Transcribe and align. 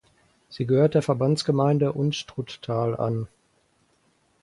Sie 0.49 0.65
gehört 0.65 0.95
der 0.95 1.03
Verbandsgemeinde 1.03 1.91
Unstruttal 1.93 2.97
an. 2.97 3.27